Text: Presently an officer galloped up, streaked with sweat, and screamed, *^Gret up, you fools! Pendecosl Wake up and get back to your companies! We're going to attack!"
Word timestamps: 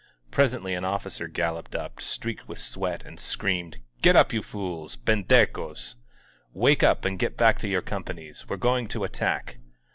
Presently 0.31 0.73
an 0.73 0.83
officer 0.83 1.27
galloped 1.27 1.75
up, 1.75 2.01
streaked 2.01 2.47
with 2.47 2.57
sweat, 2.57 3.05
and 3.05 3.19
screamed, 3.19 3.77
*^Gret 4.01 4.15
up, 4.15 4.33
you 4.33 4.41
fools! 4.41 4.95
Pendecosl 4.95 5.93
Wake 6.55 6.81
up 6.81 7.05
and 7.05 7.19
get 7.19 7.37
back 7.37 7.59
to 7.59 7.67
your 7.67 7.83
companies! 7.83 8.49
We're 8.49 8.57
going 8.57 8.87
to 8.87 9.03
attack!" 9.03 9.57